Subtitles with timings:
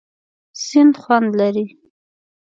[0.65, 1.65] سیند خوند لري.